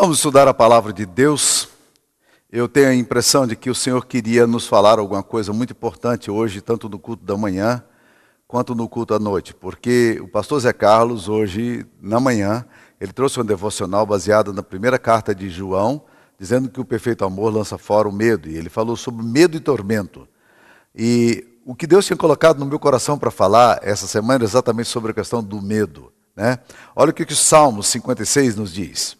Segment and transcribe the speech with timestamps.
[0.00, 1.68] Vamos estudar a palavra de Deus.
[2.50, 6.30] Eu tenho a impressão de que o Senhor queria nos falar alguma coisa muito importante
[6.30, 7.84] hoje, tanto no culto da manhã
[8.48, 12.64] quanto no culto à noite, porque o pastor Zé Carlos, hoje, na manhã,
[12.98, 16.02] ele trouxe uma devocional baseada na primeira carta de João,
[16.38, 19.60] dizendo que o perfeito amor lança fora o medo, e ele falou sobre medo e
[19.60, 20.26] tormento.
[20.96, 24.88] E o que Deus tinha colocado no meu coração para falar essa semana é exatamente
[24.88, 26.10] sobre a questão do medo.
[26.34, 26.58] Né?
[26.96, 29.19] Olha o que o Salmo 56 nos diz.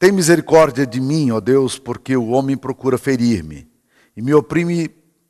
[0.00, 3.70] Tem misericórdia de mim, ó Deus, porque o homem procura ferir-me
[4.16, 4.88] e me oprime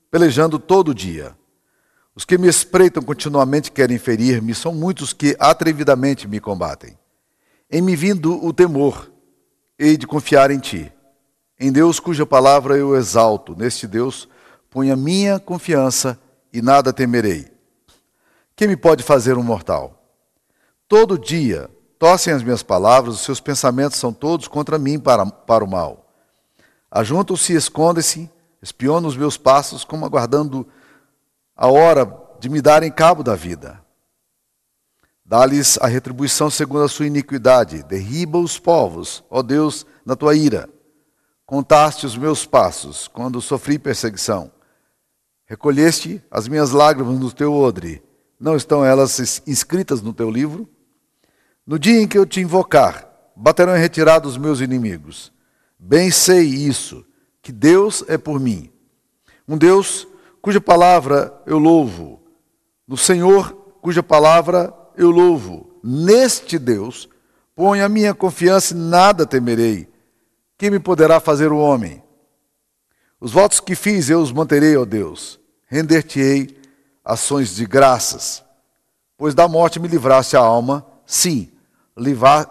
[0.09, 1.37] pelejando todo dia.
[2.15, 6.97] Os que me espreitam continuamente querem ferir-me, são muitos que atrevidamente me combatem.
[7.69, 9.11] Em me vindo o temor,
[9.77, 10.93] hei de confiar em ti.
[11.59, 14.29] Em Deus cuja palavra eu exalto, neste Deus
[14.71, 16.17] ponho a minha confiança
[16.53, 17.51] e nada temerei.
[18.55, 20.15] Quem me pode fazer um mortal?
[20.87, 21.69] Todo dia
[22.01, 26.11] Tossem as minhas palavras, os seus pensamentos são todos contra mim para, para o mal.
[26.91, 28.31] Ajuntam-se e escondem-se,
[28.63, 30.67] espionam os meus passos, como aguardando
[31.55, 33.85] a hora de me darem cabo da vida.
[35.23, 40.71] Dá-lhes a retribuição segundo a sua iniquidade, derriba os povos, ó Deus, na tua ira.
[41.45, 44.51] Contaste os meus passos quando sofri perseguição.
[45.45, 48.03] Recolheste as minhas lágrimas no teu odre.
[48.41, 50.67] Não estão elas inscritas no teu livro?
[51.71, 55.33] No dia em que eu te invocar, baterão em retirada os meus inimigos.
[55.79, 57.07] Bem sei isso,
[57.41, 58.73] que Deus é por mim.
[59.47, 60.05] Um Deus
[60.43, 62.21] cuja palavra eu louvo.
[62.89, 65.79] No Senhor, cuja palavra eu louvo.
[65.81, 67.09] Neste Deus,
[67.55, 69.89] ponho a minha confiança e nada temerei.
[70.59, 72.03] Quem me poderá fazer o homem?
[73.21, 75.39] Os votos que fiz eu os manterei, ó Deus.
[75.67, 76.61] Render-te-ei
[77.05, 78.43] ações de graças.
[79.17, 81.49] Pois da morte me livraste a alma, sim,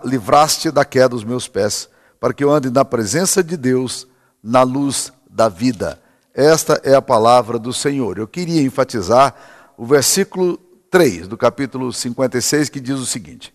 [0.03, 4.08] livraste da queda os meus pés, para que eu ande na presença de Deus,
[4.44, 6.00] na luz da vida.
[6.33, 8.17] Esta é a palavra do Senhor.
[8.17, 9.36] Eu queria enfatizar
[9.76, 10.58] o versículo
[10.92, 13.54] 3 do capítulo 56, que diz o seguinte: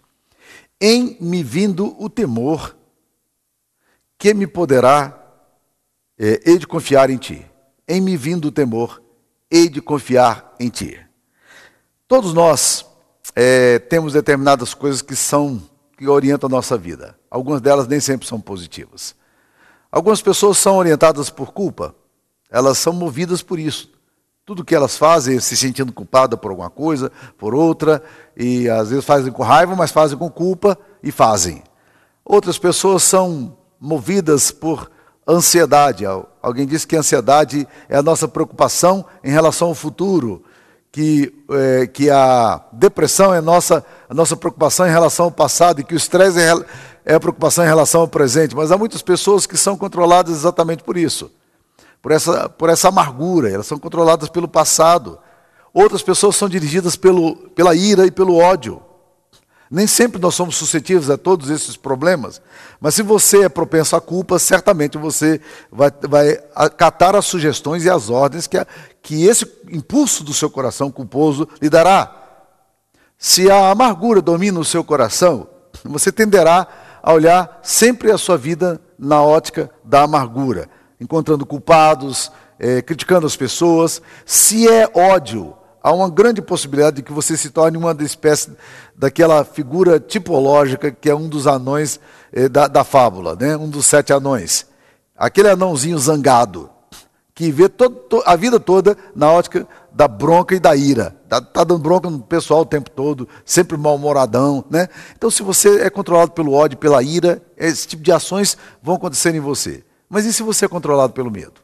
[0.80, 2.76] Em me vindo o temor,
[4.18, 5.20] que me poderá,
[6.18, 7.46] é, hei de confiar em ti.
[7.86, 9.02] Em me vindo o temor,
[9.50, 10.98] hei de confiar em ti.
[12.08, 12.86] Todos nós
[13.36, 15.62] é, temos determinadas coisas que são
[15.96, 17.16] que orientam a nossa vida.
[17.30, 19.14] Algumas delas nem sempre são positivas.
[19.90, 21.94] Algumas pessoas são orientadas por culpa,
[22.50, 23.92] elas são movidas por isso.
[24.44, 28.02] Tudo que elas fazem, se sentindo culpada por alguma coisa, por outra,
[28.36, 31.62] e às vezes fazem com raiva, mas fazem com culpa e fazem.
[32.24, 34.90] Outras pessoas são movidas por
[35.26, 36.04] ansiedade.
[36.42, 40.42] Alguém disse que a ansiedade é a nossa preocupação em relação ao futuro,
[40.94, 45.84] que, é, que a depressão é nossa, a nossa preocupação em relação ao passado e
[45.84, 46.54] que o estresse é,
[47.04, 48.54] é a preocupação em relação ao presente.
[48.54, 51.32] Mas há muitas pessoas que são controladas exatamente por isso,
[52.00, 55.18] por essa, por essa amargura, elas são controladas pelo passado.
[55.72, 58.80] Outras pessoas são dirigidas pelo, pela ira e pelo ódio.
[59.70, 62.40] Nem sempre nós somos suscetíveis a todos esses problemas,
[62.80, 65.40] mas se você é propenso à culpa, certamente você
[65.72, 68.66] vai, vai acatar as sugestões e as ordens que, a,
[69.02, 72.14] que esse impulso do seu coração culposo lhe dará.
[73.16, 75.48] Se a amargura domina o seu coração,
[75.82, 76.68] você tenderá
[77.02, 80.68] a olhar sempre a sua vida na ótica da amargura,
[81.00, 84.00] encontrando culpados, é, criticando as pessoas.
[84.24, 85.54] Se é ódio,
[85.84, 88.56] há uma grande possibilidade de que você se torne uma espécie
[88.96, 92.00] daquela figura tipológica que é um dos anões
[92.32, 93.54] eh, da, da, fábula, né?
[93.54, 94.66] um dos sete anões.
[95.14, 96.70] Aquele anãozinho zangado,
[97.34, 101.14] que vê todo, to, a vida toda na ótica da bronca e da ira.
[101.24, 104.64] Está tá dando bronca no pessoal o tempo todo, sempre mal-humoradão.
[104.70, 104.88] Né?
[105.14, 109.34] Então, se você é controlado pelo ódio, pela ira, esse tipo de ações vão acontecer
[109.34, 109.84] em você.
[110.08, 111.63] Mas e se você é controlado pelo medo?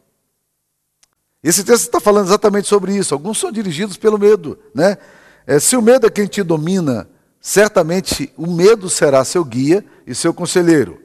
[1.43, 3.15] Esse texto está falando exatamente sobre isso.
[3.15, 4.59] Alguns são dirigidos pelo medo.
[4.75, 4.99] Né?
[5.47, 7.09] É, se o medo é quem te domina,
[7.41, 11.01] certamente o medo será seu guia e seu conselheiro.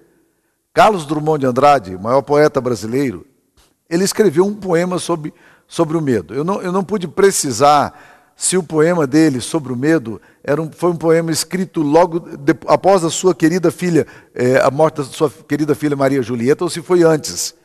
[0.74, 3.26] Carlos Drummond de Andrade, maior poeta brasileiro,
[3.90, 5.34] ele escreveu um poema sobre,
[5.68, 6.34] sobre o medo.
[6.34, 7.98] Eu não, eu não pude precisar
[8.36, 12.54] se o poema dele sobre o medo era um, foi um poema escrito logo de,
[12.68, 16.70] após a sua querida filha, é, a morte da sua querida filha Maria Julieta, ou
[16.70, 17.56] se foi antes.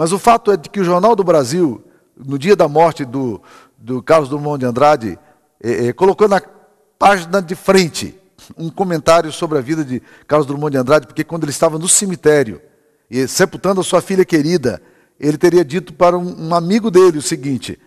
[0.00, 1.84] Mas o fato é de que o Jornal do Brasil,
[2.16, 3.38] no dia da morte do,
[3.76, 5.18] do Carlos Drummond de Andrade,
[5.62, 6.40] é, é, colocou na
[6.98, 8.18] página de frente
[8.56, 11.86] um comentário sobre a vida de Carlos Drummond de Andrade, porque quando ele estava no
[11.86, 12.62] cemitério,
[13.10, 14.80] e sepultando a sua filha querida,
[15.20, 17.78] ele teria dito para um, um amigo dele o seguinte,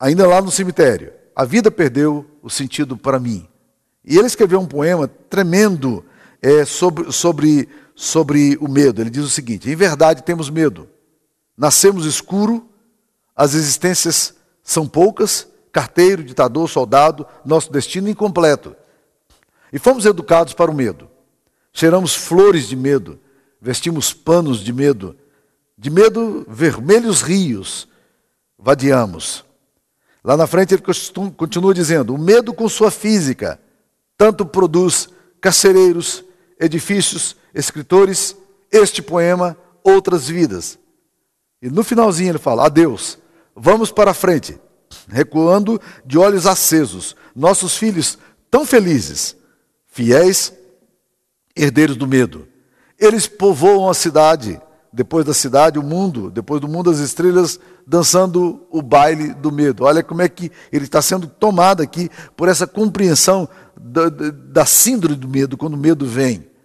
[0.00, 3.46] ainda lá no cemitério, a vida perdeu o sentido para mim.
[4.02, 6.02] E ele escreveu um poema tremendo
[6.40, 9.00] é, sobre, sobre sobre o medo.
[9.00, 10.88] Ele diz o seguinte: em verdade temos medo.
[11.56, 12.68] Nascemos escuro,
[13.34, 18.76] as existências são poucas, carteiro, ditador, soldado, nosso destino incompleto.
[19.72, 21.08] E fomos educados para o medo.
[21.72, 23.18] Cheiramos flores de medo,
[23.60, 25.16] vestimos panos de medo,
[25.76, 27.88] de medo vermelhos rios,
[28.58, 29.44] vadiamos.
[30.22, 30.82] Lá na frente ele
[31.36, 33.58] continua dizendo: o medo com sua física
[34.18, 35.08] tanto produz
[35.40, 36.24] carcereiros,
[36.58, 38.36] edifícios, escritores,
[38.70, 40.78] este poema, outras vidas.
[41.60, 43.18] E no finalzinho ele fala: adeus,
[43.54, 44.60] vamos para frente,
[45.08, 48.18] recuando de olhos acesos, nossos filhos
[48.50, 49.34] tão felizes,
[49.88, 50.52] fiéis,
[51.56, 52.46] herdeiros do medo.
[52.98, 54.60] Eles povoam a cidade,
[54.92, 59.84] depois da cidade, o mundo, depois do mundo, as estrelas dançando o baile do medo.
[59.84, 63.48] Olha como é que ele está sendo tomado aqui por essa compreensão
[63.78, 66.55] da, da síndrome do medo, quando o medo vem.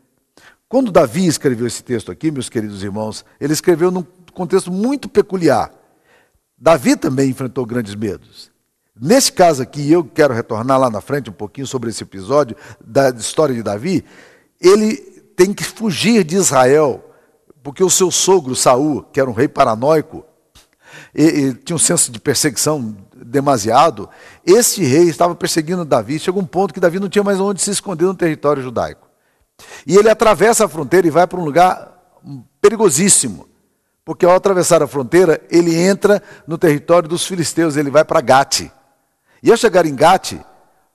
[0.72, 5.70] Quando Davi escreveu esse texto aqui, meus queridos irmãos, ele escreveu num contexto muito peculiar.
[6.58, 8.50] Davi também enfrentou grandes medos.
[8.98, 13.10] Nesse caso aqui, eu quero retornar lá na frente um pouquinho sobre esse episódio da
[13.10, 14.06] história de Davi.
[14.62, 14.96] Ele
[15.36, 17.04] tem que fugir de Israel,
[17.62, 20.24] porque o seu sogro Saul, que era um rei paranoico,
[21.14, 24.08] e, e tinha um senso de perseguição demasiado,
[24.46, 26.18] esse rei estava perseguindo Davi.
[26.18, 29.11] Chegou um ponto que Davi não tinha mais onde se esconder no território judaico.
[29.86, 31.92] E ele atravessa a fronteira e vai para um lugar
[32.62, 33.48] perigosíssimo.
[34.04, 38.72] Porque ao atravessar a fronteira, ele entra no território dos filisteus, ele vai para Gate.
[39.44, 40.36] E ao chegar em Gate,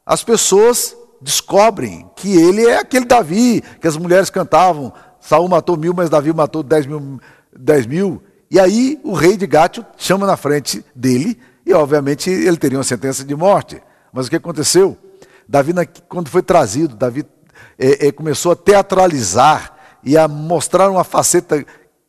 [0.04, 4.92] as pessoas descobrem que ele é aquele Davi, que as mulheres cantavam.
[5.20, 7.20] Saul matou mil, mas Davi matou dez mil.
[7.56, 8.22] Dez mil.
[8.50, 12.84] E aí o rei de Gate chama na frente dele, e obviamente ele teria uma
[12.84, 13.82] sentença de morte.
[14.12, 14.96] Mas o que aconteceu?
[15.48, 15.72] Davi,
[16.08, 17.24] quando foi trazido, Davi
[17.79, 21.64] é, é, começou a teatralizar e a mostrar uma faceta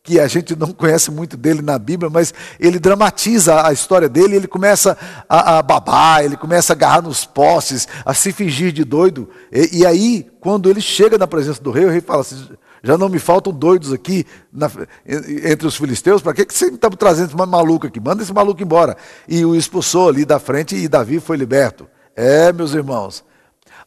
[0.07, 4.37] que a gente não conhece muito dele na Bíblia, mas ele dramatiza a história dele,
[4.37, 4.97] ele começa
[5.27, 9.29] a, a babar, ele começa a agarrar nos postes, a se fingir de doido.
[9.51, 12.47] E, e, aí, quando ele chega na presença do rei, o rei fala assim:
[12.81, 14.71] já não me faltam doidos aqui na,
[15.05, 17.99] entre os filisteus, para que, você está trazendo esse maluco aqui?
[17.99, 18.95] Manda esse maluco embora.
[19.27, 21.85] E o expulsou ali da frente e Davi foi liberto.
[22.15, 23.25] É, meus irmãos,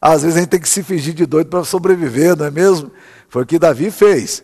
[0.01, 2.91] às vezes a gente tem que se fingir de doido para sobreviver, não é mesmo?
[3.29, 4.43] Foi o que Davi fez.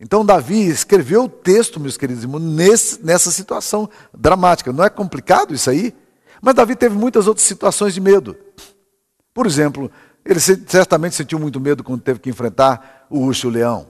[0.00, 4.72] Então, Davi escreveu o texto, meus queridos irmãos, nesse, nessa situação dramática.
[4.72, 5.94] Não é complicado isso aí?
[6.40, 8.36] Mas Davi teve muitas outras situações de medo.
[9.32, 9.90] Por exemplo,
[10.24, 13.86] ele certamente sentiu muito medo quando teve que enfrentar o urso leão.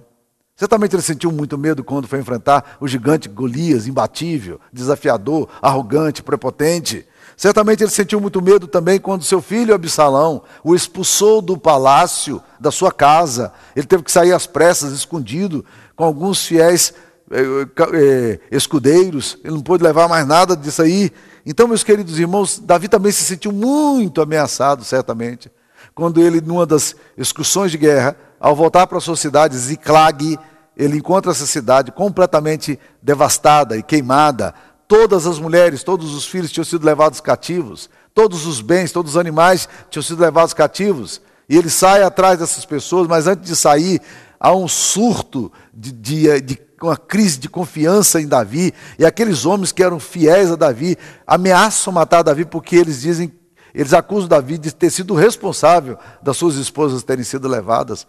[0.57, 7.07] Certamente ele sentiu muito medo quando foi enfrentar o gigante Golias, imbatível, desafiador, arrogante, prepotente.
[7.37, 12.71] Certamente ele sentiu muito medo também quando seu filho Absalão o expulsou do palácio, da
[12.71, 13.53] sua casa.
[13.75, 15.65] Ele teve que sair às pressas, escondido,
[15.97, 16.95] com alguns fiéis
[17.31, 21.11] eh, eh, escudeiros, ele não pôde levar mais nada disso aí.
[21.47, 25.51] Então, meus queridos irmãos, Davi também se sentiu muito ameaçado, certamente,
[25.95, 30.39] quando ele, numa das excursões de guerra, ao voltar para a sua cidade, Ziclag,
[30.77, 34.55] ele encontra essa cidade completamente devastada e queimada.
[34.87, 39.17] Todas as mulheres, todos os filhos tinham sido levados cativos, todos os bens, todos os
[39.17, 41.21] animais tinham sido levados cativos.
[41.49, 44.01] E ele sai atrás dessas pessoas, mas antes de sair,
[44.39, 49.73] há um surto de, de, de uma crise de confiança em Davi, e aqueles homens
[49.73, 53.33] que eram fiéis a Davi ameaçam matar Davi porque eles dizem,
[53.75, 58.07] eles acusam Davi de ter sido responsável das suas esposas terem sido levadas.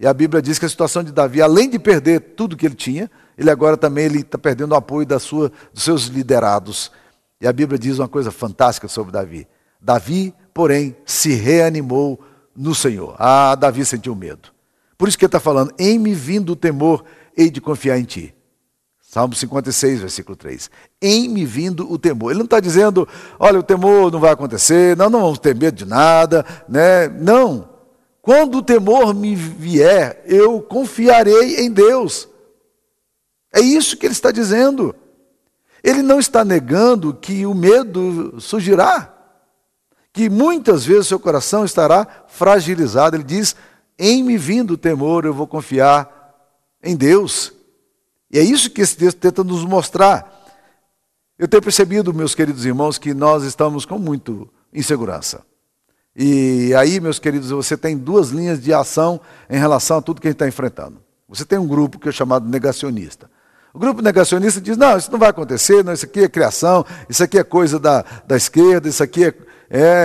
[0.00, 2.74] E a Bíblia diz que a situação de Davi, além de perder tudo que ele
[2.74, 6.90] tinha, ele agora também está perdendo o apoio da sua, dos seus liderados.
[7.40, 9.46] E a Bíblia diz uma coisa fantástica sobre Davi.
[9.80, 12.20] Davi, porém, se reanimou
[12.56, 13.16] no Senhor.
[13.18, 14.50] Ah, Davi sentiu medo.
[14.96, 17.04] Por isso que ele está falando, em me vindo o temor,
[17.36, 18.34] hei de confiar em ti.
[19.00, 20.70] Salmo 56, versículo 3.
[21.00, 22.30] Em me vindo o temor.
[22.30, 23.06] Ele não está dizendo,
[23.38, 27.08] olha, o temor não vai acontecer, não, não vamos ter medo de nada, né?
[27.08, 27.68] Não.
[28.20, 32.28] Quando o temor me vier, eu confiarei em Deus.
[33.54, 34.96] É isso que ele está dizendo.
[35.82, 39.14] Ele não está negando que o medo surgirá,
[40.12, 43.14] que muitas vezes seu coração estará fragilizado.
[43.14, 43.54] Ele diz:
[43.96, 46.34] em me vindo o temor, eu vou confiar
[46.82, 47.52] em Deus.
[48.28, 50.32] E é isso que esse texto tenta nos mostrar.
[51.38, 55.42] Eu tenho percebido, meus queridos irmãos, que nós estamos com muito insegurança.
[56.16, 60.26] E aí, meus queridos, você tem duas linhas de ação em relação a tudo que
[60.26, 61.00] a gente está enfrentando.
[61.28, 63.30] Você tem um grupo que é chamado negacionista.
[63.74, 67.24] O grupo negacionista diz: não, isso não vai acontecer, não, isso aqui é criação, isso
[67.24, 69.34] aqui é coisa da, da esquerda, isso aqui é,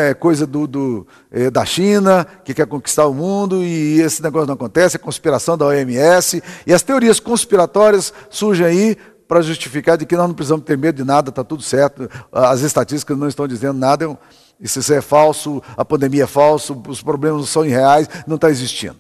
[0.10, 4.48] é coisa do, do é, da China, que quer conquistar o mundo, e esse negócio
[4.48, 8.98] não acontece, é conspiração da OMS, e as teorias conspiratórias surgem aí
[9.28, 12.62] para justificar de que nós não precisamos ter medo de nada, está tudo certo, as
[12.62, 14.18] estatísticas não estão dizendo nada,
[14.60, 18.98] isso é falso, a pandemia é falso, os problemas são irreais, não está existindo.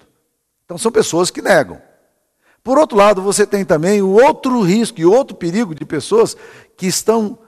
[0.63, 1.88] Então são pessoas que negam.
[2.63, 6.35] Por outro lado, você tem também o outro risco e outro perigo de pessoas
[6.75, 7.39] que estão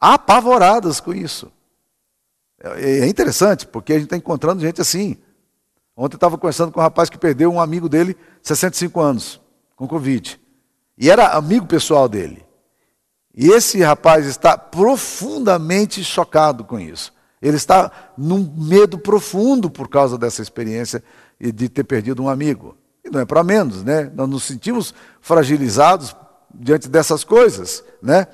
[0.00, 1.50] apavoradas com isso.
[2.58, 5.16] É, é interessante, porque a gente está encontrando gente assim.
[5.96, 9.40] Ontem eu estava conversando com um rapaz que perdeu um amigo dele, 65 anos,
[9.76, 10.40] com Covid.
[10.96, 12.44] E era amigo pessoal dele.
[13.34, 17.12] E esse rapaz está profundamente chocado com isso.
[17.40, 21.02] Ele está num medo profundo por causa dessa experiência
[21.40, 22.76] de ter perdido um amigo.
[23.04, 24.10] E não é para menos, né?
[24.14, 26.14] Nós nos sentimos fragilizados
[26.54, 28.26] diante dessas coisas, né?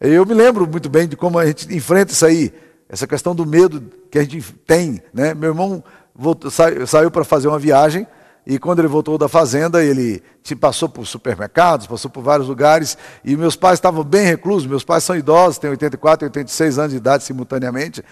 [0.00, 2.52] Eu me lembro muito bem de como a gente enfrenta isso aí,
[2.88, 5.34] essa questão do medo que a gente tem, né?
[5.34, 5.82] Meu irmão
[6.14, 8.06] voltou, saiu, saiu para fazer uma viagem
[8.46, 10.22] e quando ele voltou da fazenda, ele
[10.58, 15.04] passou por supermercados, passou por vários lugares, e meus pais estavam bem reclusos, meus pais
[15.04, 18.02] são idosos, têm 84 e 86 anos de idade simultaneamente.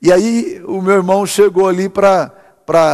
[0.00, 2.32] E aí o meu irmão chegou ali para.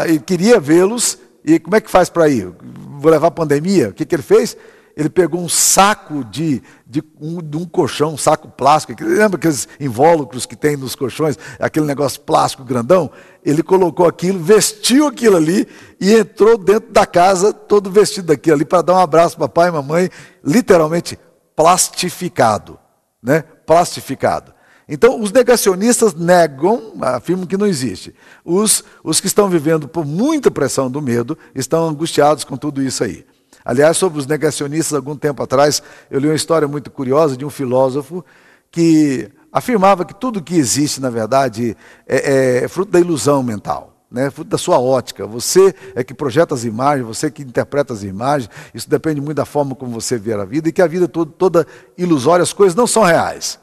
[0.06, 2.52] Ele queria vê-los, e como é que faz para ir?
[2.98, 3.88] Vou levar pandemia?
[3.88, 4.56] O que, que ele fez?
[4.96, 9.68] Ele pegou um saco de, de, um, de um colchão, um saco plástico, lembra aqueles
[9.78, 13.10] invólucros que tem nos colchões, aquele negócio plástico grandão?
[13.44, 15.66] Ele colocou aquilo, vestiu aquilo ali
[16.00, 19.68] e entrou dentro da casa todo vestido daquilo ali para dar um abraço para papai
[19.68, 20.10] e mamãe,
[20.44, 21.18] literalmente
[21.56, 22.78] plastificado,
[23.22, 23.44] né?
[23.64, 24.52] Plastificado.
[24.92, 28.12] Então, os negacionistas negam, afirmam que não existe.
[28.44, 33.04] Os, os que estão vivendo por muita pressão do medo estão angustiados com tudo isso
[33.04, 33.24] aí.
[33.64, 35.80] Aliás, sobre os negacionistas, algum tempo atrás,
[36.10, 38.24] eu li uma história muito curiosa de um filósofo
[38.68, 43.94] que afirmava que tudo que existe, na verdade, é, é, fruto da ilusão mental.
[44.10, 45.24] Né, fruto da sua ótica.
[45.24, 48.50] Você é que projeta as imagens, você que interpreta as imagens.
[48.74, 51.30] Isso depende muito da forma como você vê a vida e que a vida toda,
[51.30, 51.66] toda
[51.96, 53.56] ilusória, as coisas não são reais.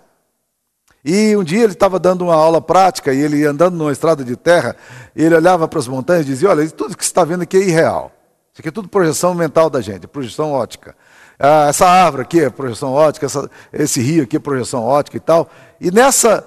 [1.10, 4.36] E um dia ele estava dando uma aula prática e ele andando numa estrada de
[4.36, 4.76] terra,
[5.16, 7.62] ele olhava para as montanhas e dizia: Olha, tudo que você está vendo aqui é
[7.62, 8.12] irreal.
[8.52, 10.94] Isso aqui é tudo projeção mental da gente, projeção ótica.
[11.40, 15.20] Ah, essa árvore aqui é projeção ótica, essa, esse rio aqui é projeção ótica e
[15.22, 15.50] tal.
[15.80, 16.46] E nessa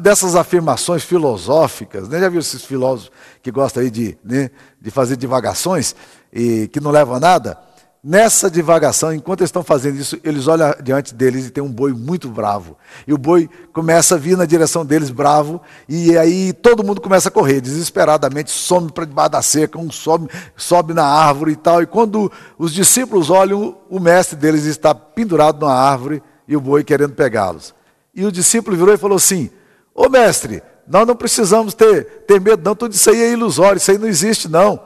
[0.00, 2.20] dessas afirmações filosóficas, né?
[2.20, 5.94] já viu esses filósofos que gostam aí de, né, de fazer divagações
[6.32, 7.67] e que não levam a nada?
[8.10, 11.92] Nessa divagação, enquanto eles estão fazendo isso, eles olham diante deles e tem um boi
[11.92, 12.74] muito bravo.
[13.06, 17.28] E o boi começa a vir na direção deles bravo, e aí todo mundo começa
[17.28, 21.82] a correr, desesperadamente, some para debaixo da cerca, um sobe, sobe na árvore e tal.
[21.82, 26.82] E quando os discípulos olham, o mestre deles está pendurado na árvore e o boi
[26.82, 27.74] querendo pegá-los.
[28.14, 29.50] E o discípulo virou e falou assim:
[29.94, 33.90] Ô mestre, nós não precisamos ter, ter medo, não, tudo isso aí é ilusório, isso
[33.90, 34.80] aí não existe, não.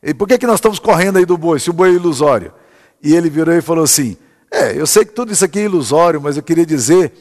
[0.00, 2.59] E por que, que nós estamos correndo aí do boi, se o boi é ilusório?
[3.02, 4.16] E ele virou e falou assim:
[4.50, 7.12] É, eu sei que tudo isso aqui é ilusório, mas eu queria dizer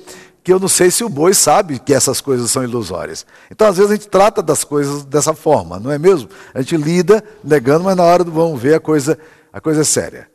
[0.44, 3.26] que eu não sei se o boi sabe que essas coisas são ilusórias.
[3.52, 6.30] Então, às vezes, a gente trata das coisas dessa forma, não é mesmo?
[6.54, 9.18] A gente lida negando, mas na hora do vamos ver a coisa,
[9.52, 10.30] a coisa é séria.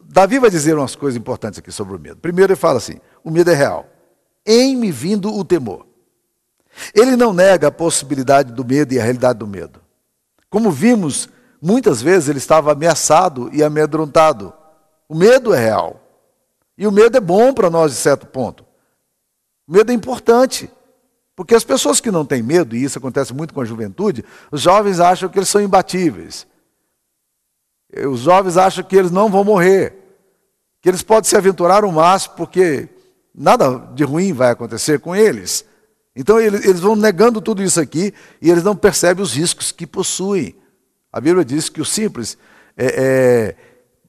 [0.00, 2.16] Davi vai dizer umas coisas importantes aqui sobre o medo.
[2.16, 3.88] Primeiro, ele fala assim: o medo é real.
[4.44, 5.86] Em me vindo o temor.
[6.94, 9.80] Ele não nega a possibilidade do medo e a realidade do medo.
[10.50, 11.28] Como vimos
[11.60, 14.52] Muitas vezes ele estava ameaçado e amedrontado.
[15.08, 16.00] O medo é real.
[16.76, 18.64] E o medo é bom para nós, de certo ponto.
[19.66, 20.70] O medo é importante.
[21.34, 24.62] Porque as pessoas que não têm medo, e isso acontece muito com a juventude, os
[24.62, 26.46] jovens acham que eles são imbatíveis.
[28.08, 29.94] Os jovens acham que eles não vão morrer.
[30.80, 32.88] Que eles podem se aventurar o máximo, porque
[33.34, 35.64] nada de ruim vai acontecer com eles.
[36.14, 40.56] Então eles vão negando tudo isso aqui e eles não percebem os riscos que possuem.
[41.12, 42.38] A Bíblia diz que o simples,
[42.74, 43.56] é, é,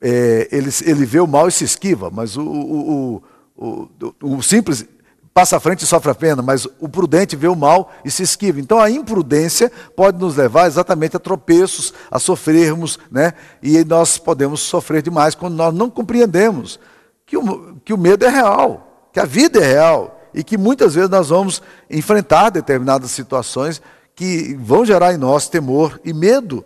[0.01, 3.24] é, ele, ele vê o mal e se esquiva, mas o, o,
[3.58, 3.89] o,
[4.22, 4.86] o, simples
[5.34, 8.24] passa à frente e sofre a pena, mas o prudente vê o mal e se
[8.24, 8.60] esquiva.
[8.60, 13.34] Então a imprudência pode nos levar exatamente a tropeços, a sofrermos, né?
[13.62, 16.80] e nós podemos sofrer demais quando nós não compreendemos
[17.25, 20.96] que o, que o medo é real, que a vida é real e que muitas
[20.96, 23.82] vezes nós vamos enfrentar determinadas situações
[24.16, 26.66] que vão gerar em nós temor e medo.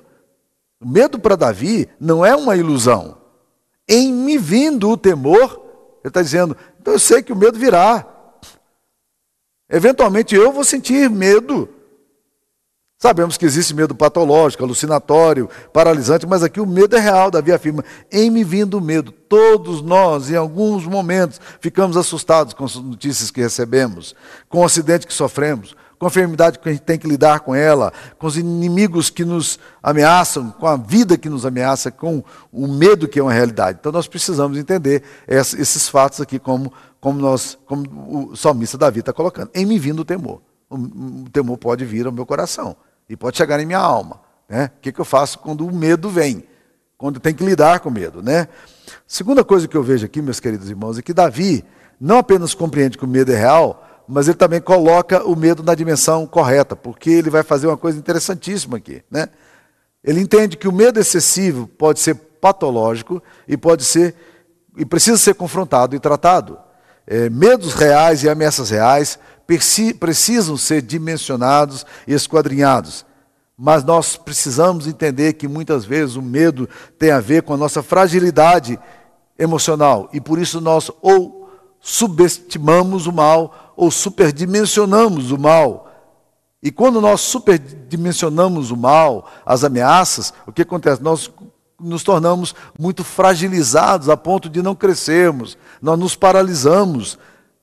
[0.80, 3.21] O medo para Davi não é uma ilusão.
[3.88, 5.62] Em me vindo o temor,
[6.04, 8.08] ele está dizendo, então eu sei que o medo virá.
[9.70, 11.70] Eventualmente eu vou sentir medo.
[13.02, 17.32] Sabemos que existe medo patológico, alucinatório, paralisante, mas aqui o medo é real.
[17.32, 22.64] Davi afirma: em me vindo o medo, todos nós, em alguns momentos, ficamos assustados com
[22.64, 24.16] as notícias que recebemos,
[24.48, 27.54] com o acidente que sofremos, com a enfermidade que a gente tem que lidar com
[27.54, 32.68] ela, com os inimigos que nos ameaçam, com a vida que nos ameaça, com o
[32.68, 33.78] medo que é uma realidade.
[33.80, 39.14] Então nós precisamos entender esses fatos aqui como, como, nós, como o salmista Davi está
[39.14, 39.52] colocando.
[39.54, 40.42] Em me vindo o temor.
[40.72, 42.76] O temor pode vir ao meu coração
[43.08, 44.22] e pode chegar em minha alma.
[44.50, 44.72] Né?
[44.76, 46.44] O que, que eu faço quando o medo vem?
[46.98, 48.24] Quando tem que lidar com medo.
[48.24, 48.48] Né?
[49.06, 51.64] Segunda coisa que eu vejo aqui, meus queridos irmãos, é que Davi
[52.00, 55.74] não apenas compreende que o medo é real, mas ele também coloca o medo na
[55.74, 59.02] dimensão correta, porque ele vai fazer uma coisa interessantíssima aqui.
[59.10, 59.30] Né?
[60.04, 64.14] Ele entende que o medo excessivo pode ser patológico e pode ser
[64.78, 66.58] e precisa ser confrontado e tratado.
[67.08, 69.18] É, medos reais e ameaças reais
[70.00, 73.06] precisam ser dimensionados e esquadrinhados.
[73.58, 76.68] Mas nós precisamos entender que muitas vezes o medo
[77.00, 78.78] tem a ver com a nossa fragilidade
[79.40, 81.50] emocional e por isso nós ou
[81.82, 85.92] subestimamos o mal ou superdimensionamos o mal.
[86.62, 91.02] E quando nós superdimensionamos o mal, as ameaças, o que acontece?
[91.02, 91.32] Nós
[91.80, 97.18] nos tornamos muito fragilizados a ponto de não crescermos, nós nos paralisamos,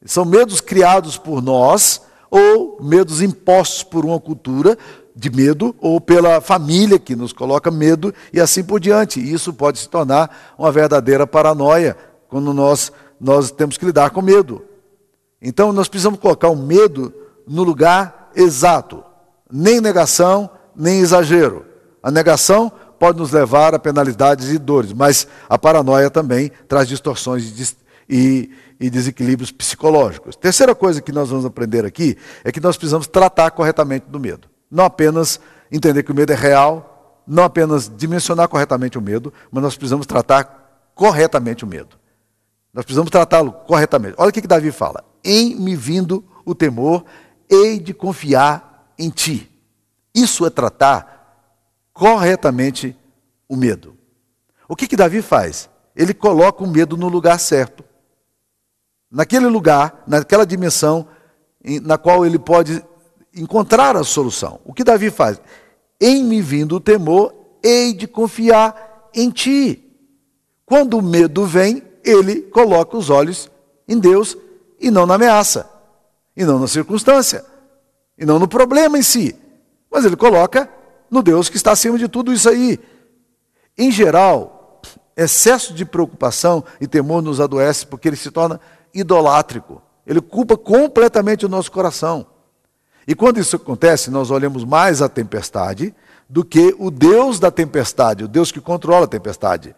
[0.04, 4.76] são medos criados por nós ou medos impostos por uma cultura
[5.14, 9.20] de medo ou pela família que nos coloca medo e assim por diante.
[9.20, 11.96] Isso pode se tornar uma verdadeira paranoia
[12.28, 14.67] quando nós, nós temos que lidar com medo.
[15.40, 17.12] Então nós precisamos colocar o medo
[17.46, 19.02] no lugar exato,
[19.50, 21.64] nem negação, nem exagero.
[22.02, 27.76] A negação pode nos levar a penalidades e dores, mas a paranoia também traz distorções
[28.08, 30.36] e, e desequilíbrios psicológicos.
[30.36, 34.48] Terceira coisa que nós vamos aprender aqui é que nós precisamos tratar corretamente do medo.
[34.70, 35.40] Não apenas
[35.70, 40.06] entender que o medo é real, não apenas dimensionar corretamente o medo, mas nós precisamos
[40.06, 41.96] tratar corretamente o medo.
[42.78, 44.14] Nós precisamos tratá-lo corretamente.
[44.16, 47.04] Olha o que, que Davi fala: Em me vindo o temor,
[47.50, 49.50] hei de confiar em ti.
[50.14, 51.58] Isso é tratar
[51.92, 52.96] corretamente
[53.48, 53.96] o medo.
[54.68, 55.68] O que, que Davi faz?
[55.96, 57.82] Ele coloca o medo no lugar certo
[59.10, 61.08] naquele lugar, naquela dimensão
[61.82, 62.80] na qual ele pode
[63.34, 64.60] encontrar a solução.
[64.64, 65.40] O que Davi faz?
[66.00, 69.84] Em me vindo o temor, hei de confiar em ti.
[70.64, 73.50] Quando o medo vem, ele coloca os olhos
[73.86, 74.36] em Deus
[74.80, 75.68] e não na ameaça,
[76.36, 77.44] e não na circunstância,
[78.16, 79.34] e não no problema em si,
[79.90, 80.68] mas ele coloca
[81.10, 82.78] no Deus que está acima de tudo isso aí.
[83.76, 84.80] Em geral,
[85.16, 88.60] excesso de preocupação e temor nos adoece porque ele se torna
[88.92, 89.82] idolátrico.
[90.06, 92.26] Ele culpa completamente o nosso coração.
[93.06, 95.94] E quando isso acontece, nós olhamos mais a tempestade
[96.28, 99.74] do que o Deus da tempestade, o Deus que controla a tempestade.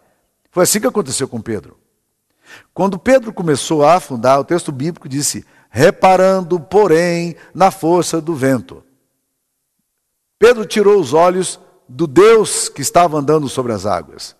[0.51, 1.77] Foi assim que aconteceu com Pedro.
[2.73, 8.83] Quando Pedro começou a afundar, o texto bíblico disse: reparando, porém, na força do vento.
[10.37, 14.35] Pedro tirou os olhos do Deus que estava andando sobre as águas.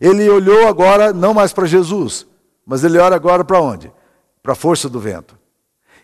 [0.00, 2.26] Ele olhou agora não mais para Jesus,
[2.64, 3.92] mas ele olha agora para onde?
[4.42, 5.38] Para a força do vento.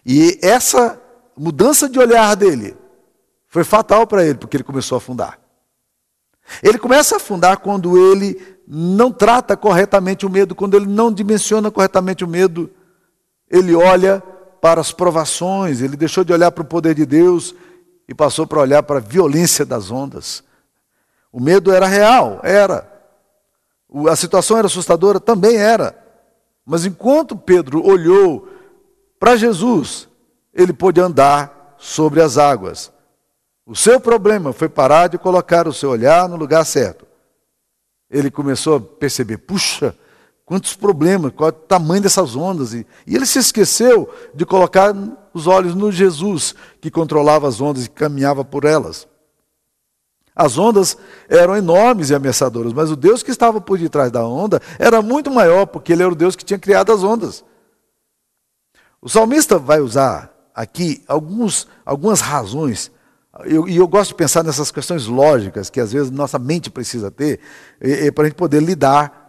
[0.04, 1.00] E essa
[1.36, 2.76] mudança de olhar dele
[3.46, 5.38] foi fatal para ele, porque ele começou a afundar.
[6.62, 11.70] Ele começa a afundar quando ele não trata corretamente o medo, quando ele não dimensiona
[11.70, 12.70] corretamente o medo.
[13.50, 14.22] Ele olha
[14.60, 17.54] para as provações, ele deixou de olhar para o poder de Deus
[18.08, 20.44] e passou para olhar para a violência das ondas.
[21.32, 22.90] O medo era real, era.
[24.08, 25.98] A situação era assustadora, também era.
[26.64, 28.48] Mas enquanto Pedro olhou
[29.18, 30.08] para Jesus,
[30.54, 32.92] ele pôde andar sobre as águas.
[33.66, 37.06] O seu problema foi parar de colocar o seu olhar no lugar certo.
[38.12, 39.96] Ele começou a perceber: puxa,
[40.44, 42.74] quantos problemas, qual é o tamanho dessas ondas.
[42.74, 44.94] E, e ele se esqueceu de colocar
[45.32, 49.08] os olhos no Jesus que controlava as ondas e caminhava por elas.
[50.34, 50.96] As ondas
[51.28, 55.30] eram enormes e ameaçadoras, mas o Deus que estava por detrás da onda era muito
[55.30, 57.44] maior, porque ele era o Deus que tinha criado as ondas.
[59.00, 62.90] O salmista vai usar aqui alguns, algumas razões,
[63.46, 67.10] e eu, eu, gosto de pensar nessas questões lógicas que às vezes nossa mente precisa
[67.10, 67.40] ter,
[68.14, 69.22] para a gente poder lidar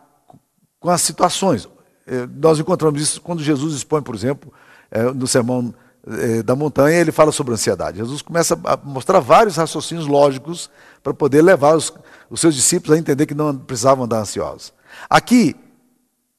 [0.79, 1.67] com as situações.
[2.05, 4.51] É, nós encontramos isso quando Jesus expõe, por exemplo,
[4.91, 5.73] é, no sermão
[6.05, 7.97] é, da montanha, ele fala sobre ansiedade.
[7.97, 10.69] Jesus começa a mostrar vários raciocínios lógicos
[11.01, 11.93] para poder levar os,
[12.29, 14.73] os seus discípulos a entender que não precisavam andar ansiosos.
[15.09, 15.55] Aqui,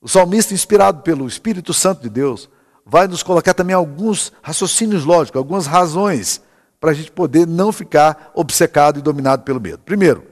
[0.02, 2.50] o salmista, inspirado pelo Espírito Santo de Deus,
[2.84, 6.42] vai nos colocar também alguns raciocínios lógicos, algumas razões
[6.80, 9.78] para a gente poder não ficar obcecado e dominado pelo medo.
[9.78, 10.24] Primeiro,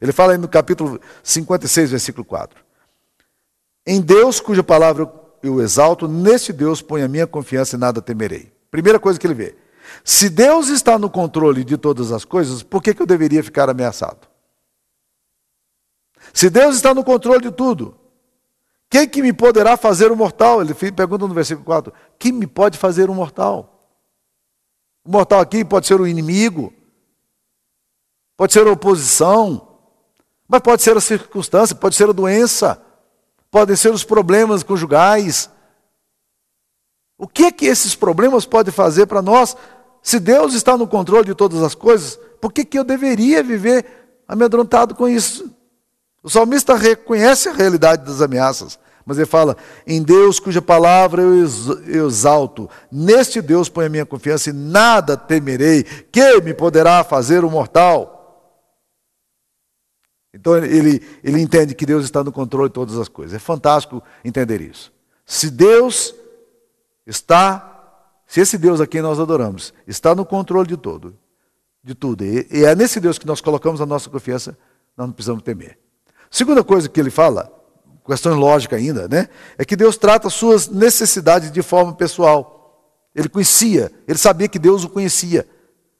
[0.00, 2.62] ele fala aí no capítulo 56, versículo 4.
[3.86, 5.10] Em Deus, cuja palavra
[5.42, 8.52] eu exalto, nesse Deus ponho a minha confiança e nada temerei.
[8.70, 9.56] Primeira coisa que ele vê.
[10.04, 13.68] Se Deus está no controle de todas as coisas, por que, que eu deveria ficar
[13.68, 14.28] ameaçado?
[16.32, 17.98] Se Deus está no controle de tudo,
[18.88, 20.60] quem que me poderá fazer um mortal?
[20.60, 23.79] Ele pergunta no versículo 4: Quem me pode fazer um mortal?
[25.04, 26.72] O mortal aqui pode ser o inimigo,
[28.36, 29.68] pode ser a oposição,
[30.48, 32.82] mas pode ser a circunstância, pode ser a doença,
[33.50, 35.48] podem ser os problemas conjugais.
[37.16, 39.56] O que é que esses problemas podem fazer para nós?
[40.02, 44.22] Se Deus está no controle de todas as coisas, por que, que eu deveria viver
[44.26, 45.54] amedrontado com isso?
[46.22, 52.06] O salmista reconhece a realidade das ameaças, mas ele fala: em Deus cuja palavra eu
[52.06, 57.50] exalto, neste Deus ponho a minha confiança e nada temerei, que me poderá fazer o
[57.50, 58.18] mortal?
[60.32, 63.34] Então ele, ele entende que Deus está no controle de todas as coisas.
[63.34, 64.92] É fantástico entender isso.
[65.26, 66.14] Se Deus
[67.06, 71.16] está, se esse Deus a quem nós adoramos está no controle de todo,
[71.82, 74.56] de tudo, e é nesse Deus que nós colocamos a nossa confiança,
[74.96, 75.78] nós não precisamos temer.
[76.30, 77.50] Segunda coisa que ele fala,
[78.14, 79.28] questão lógica ainda, né?
[79.56, 82.60] É que Deus trata suas necessidades de forma pessoal.
[83.14, 85.48] Ele conhecia, ele sabia que Deus o conhecia.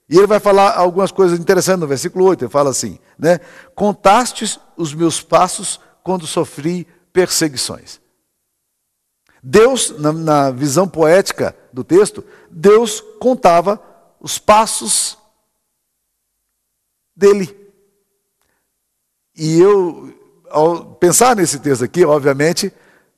[0.08, 2.44] E ele vai falar algumas coisas interessantes no versículo 8.
[2.44, 3.40] Ele fala assim, né?
[3.74, 8.00] Contastes os meus passos quando sofri perseguições.
[9.42, 13.80] Deus, na, na visão poética do texto, Deus contava
[14.20, 15.16] os passos
[17.16, 17.56] dele.
[19.36, 20.19] E eu
[20.50, 22.72] ao pensar nesse texto aqui, obviamente,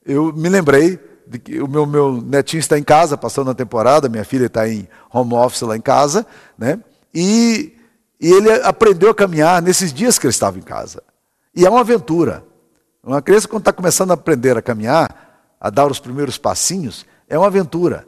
[0.05, 4.09] eu me lembrei de que o meu, meu netinho está em casa, passando a temporada,
[4.09, 6.27] minha filha está em home office lá em casa,
[6.59, 6.79] né?
[7.15, 7.75] E,
[8.21, 11.03] e ele aprendeu a caminhar nesses dias que ele estava em casa.
[11.55, 12.45] E é uma aventura.
[13.03, 17.37] Uma criança, quando está começando a aprender a caminhar, a dar os primeiros passinhos, é
[17.37, 18.07] uma aventura.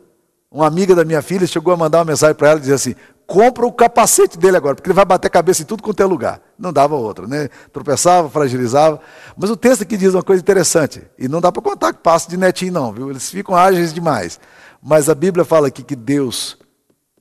[0.51, 2.95] Uma amiga da minha filha chegou a mandar uma mensagem para ela e dizer assim:
[3.27, 6.07] compra o capacete dele agora, porque ele vai bater a cabeça em tudo quanto é
[6.07, 6.41] lugar.
[6.59, 7.49] Não dava outra, né?
[7.73, 9.01] Tropeçava, fragilizava.
[9.37, 12.29] Mas o texto aqui diz uma coisa interessante, e não dá para contar que passo
[12.29, 13.11] de netinho, não, viu?
[13.11, 14.38] Eles ficam ágeis demais.
[14.83, 16.59] Mas a Bíblia fala aqui que Deus,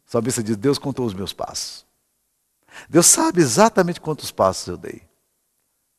[0.05, 1.85] o salmista diz: Deus contou os meus passos.
[2.89, 5.01] Deus sabe exatamente quantos passos eu dei.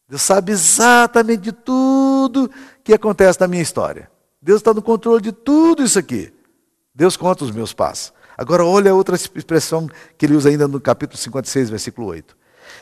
[0.09, 2.51] Deus sabe exatamente de tudo
[2.83, 4.11] que acontece na minha história.
[4.41, 6.33] Deus está no controle de tudo isso aqui.
[6.95, 8.13] Deus conta os meus passos.
[8.37, 12.37] Agora, olha outra expressão que ele usa ainda no capítulo 56, versículo 8.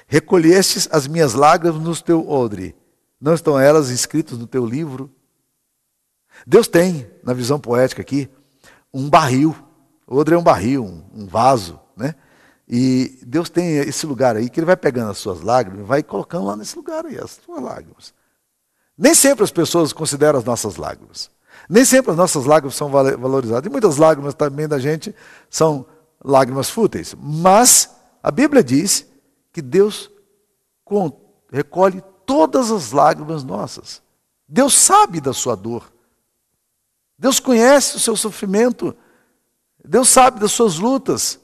[0.06, 2.74] Recolhestes as minhas lágrimas no teu odre,
[3.20, 5.10] não estão elas escritas no teu livro?
[6.46, 8.28] Deus tem, na visão poética aqui,
[8.92, 9.54] um barril.
[10.06, 12.14] O odre é um barril, um, um vaso, né?
[12.68, 16.46] E Deus tem esse lugar aí que Ele vai pegando as suas lágrimas, vai colocando
[16.46, 18.14] lá nesse lugar aí, as suas lágrimas.
[18.96, 21.30] Nem sempre as pessoas consideram as nossas lágrimas.
[21.68, 23.66] Nem sempre as nossas lágrimas são valorizadas.
[23.66, 25.14] E muitas lágrimas também da gente
[25.50, 25.86] são
[26.24, 27.14] lágrimas fúteis.
[27.18, 27.90] Mas
[28.22, 29.06] a Bíblia diz
[29.52, 30.10] que Deus
[31.50, 34.02] recolhe todas as lágrimas nossas.
[34.48, 35.92] Deus sabe da sua dor.
[37.18, 38.96] Deus conhece o seu sofrimento.
[39.84, 41.38] Deus sabe das suas lutas.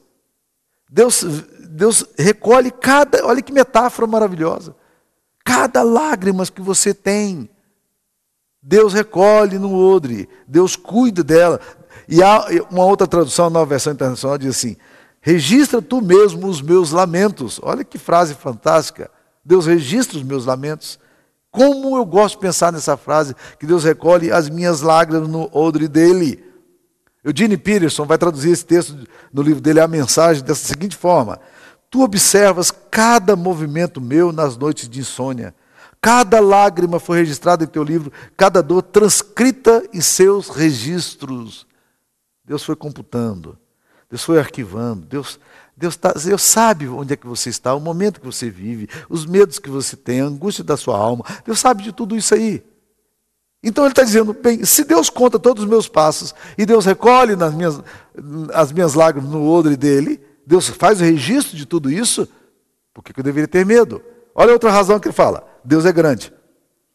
[0.89, 1.23] Deus,
[1.69, 4.75] Deus recolhe cada, olha que metáfora maravilhosa.
[5.45, 7.49] Cada lágrima que você tem,
[8.61, 11.59] Deus recolhe no odre, Deus cuida dela.
[12.07, 14.75] E há uma outra tradução, a nova versão internacional, diz assim:
[15.21, 17.59] registra tu mesmo os meus lamentos.
[17.63, 19.09] Olha que frase fantástica.
[19.43, 20.99] Deus registra os meus lamentos.
[21.51, 25.87] Como eu gosto de pensar nessa frase, que Deus recolhe as minhas lágrimas no odre
[25.87, 26.43] dele.
[27.23, 28.95] Eugene Peterson vai traduzir esse texto
[29.33, 31.39] no livro dele, a mensagem, dessa seguinte forma:
[31.89, 35.53] Tu observas cada movimento meu nas noites de insônia
[36.01, 41.67] Cada lágrima foi registrada em teu livro, cada dor transcrita em seus registros.
[42.45, 43.57] Deus foi computando,
[44.09, 45.39] Deus foi arquivando, Deus,
[45.77, 49.25] Deus, tá, Deus sabe onde é que você está, o momento que você vive, os
[49.25, 51.23] medos que você tem, a angústia da sua alma.
[51.45, 52.63] Deus sabe de tudo isso aí.
[53.63, 57.35] Então ele está dizendo, bem, se Deus conta todos os meus passos e Deus recolhe
[57.35, 57.81] nas minhas,
[58.53, 62.27] as minhas lágrimas no odre dele, Deus faz o registro de tudo isso,
[62.93, 64.01] por que eu deveria ter medo?
[64.33, 65.45] Olha outra razão que ele fala.
[65.63, 66.33] Deus é grande.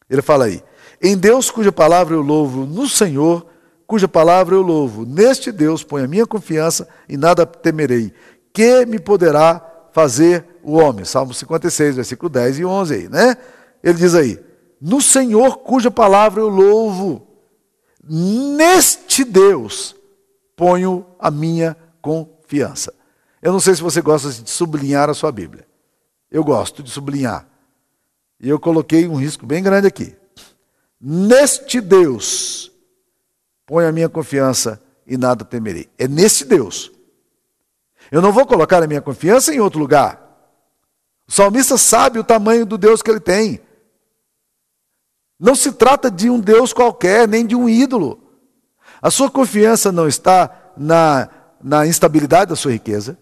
[0.09, 0.63] Ele fala aí:
[1.01, 3.45] em Deus cuja palavra eu louvo, no Senhor
[3.87, 8.13] cuja palavra eu louvo, neste Deus ponho a minha confiança e nada temerei.
[8.53, 11.05] Que me poderá fazer o homem?
[11.05, 13.37] Salmo 56, versículo 10 e 11 aí, né?
[13.83, 14.39] Ele diz aí:
[14.81, 17.27] no Senhor cuja palavra eu louvo,
[18.03, 19.95] neste Deus
[20.55, 22.93] ponho a minha confiança.
[23.41, 25.67] Eu não sei se você gosta de sublinhar a sua Bíblia.
[26.31, 27.47] Eu gosto de sublinhar.
[28.39, 30.15] E eu coloquei um risco bem grande aqui.
[30.99, 32.71] Neste Deus,
[33.65, 35.89] põe a minha confiança e nada temerei.
[35.97, 36.91] É nesse Deus.
[38.11, 40.21] Eu não vou colocar a minha confiança em outro lugar.
[41.27, 43.59] O salmista sabe o tamanho do Deus que ele tem.
[45.39, 48.21] Não se trata de um Deus qualquer, nem de um ídolo.
[49.01, 51.29] A sua confiança não está na,
[51.61, 53.17] na instabilidade da sua riqueza,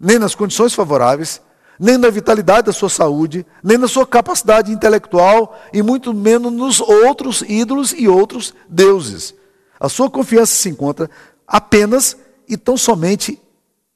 [0.00, 1.40] nem nas condições favoráveis,
[1.78, 6.80] nem na vitalidade da sua saúde, nem na sua capacidade intelectual, e muito menos nos
[6.80, 9.34] outros ídolos e outros deuses.
[9.82, 11.10] A sua confiança se encontra
[11.44, 12.16] apenas
[12.48, 13.42] e tão somente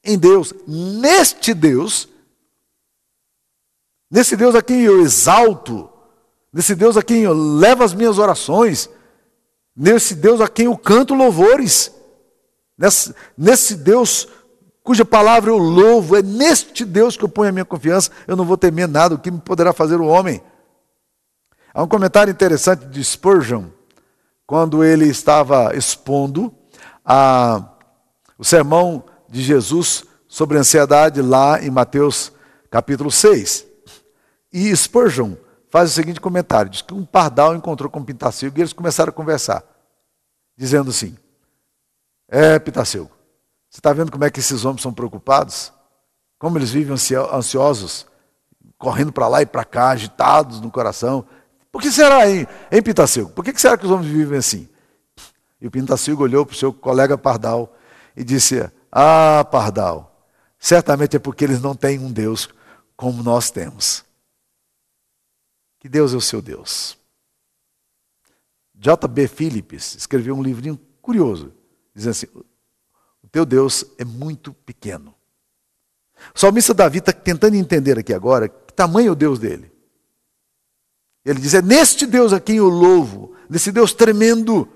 [0.03, 0.53] em Deus.
[0.67, 2.09] Neste Deus,
[4.11, 5.89] nesse Deus a quem eu exalto,
[6.51, 8.89] nesse Deus a quem eu levo as minhas orações,
[9.73, 11.89] nesse Deus a quem eu canto louvores,
[12.77, 14.27] nesse, nesse Deus
[14.83, 18.43] cuja palavra eu louvo, é neste Deus que eu ponho a minha confiança, eu não
[18.43, 20.41] vou temer nada, o que me poderá fazer o homem.
[21.73, 23.76] Há um comentário interessante de Spurgeon,
[24.47, 26.55] quando ele estava expondo
[27.03, 27.69] a,
[28.37, 32.31] o sermão de Jesus sobre ansiedade lá em Mateus
[32.71, 33.67] capítulo 6.
[34.53, 35.35] E Spurgeon
[35.69, 39.13] faz o seguinte comentário: diz que um pardal encontrou com Pintacilgo e eles começaram a
[39.13, 39.63] conversar,
[40.57, 41.17] dizendo assim:
[42.29, 43.11] É, Pintacilgo,
[43.69, 45.73] você está vendo como é que esses homens são preocupados?
[46.39, 46.95] Como eles vivem
[47.33, 48.07] ansiosos,
[48.77, 51.25] correndo para lá e para cá, agitados no coração.
[51.77, 53.29] Por que será, hein, hein Pintacilgo?
[53.29, 54.67] Por que será que os homens vivem assim?
[55.61, 57.77] E o Pintacilgo olhou para o seu colega Pardal
[58.15, 62.49] e disse: Ah, Pardal, certamente é porque eles não têm um Deus
[62.95, 64.03] como nós temos.
[65.79, 66.97] Que Deus é o seu Deus.
[68.73, 69.27] J.B.
[69.27, 71.53] Phillips escreveu um livrinho curioso,
[71.93, 72.27] dizendo assim:
[73.21, 75.13] O teu Deus é muito pequeno.
[76.33, 79.76] O salmista Davi está tentando entender aqui agora que tamanho é o Deus dele.
[81.27, 84.67] Ele diz: É neste Deus a quem eu louvo, nesse Deus tremendo,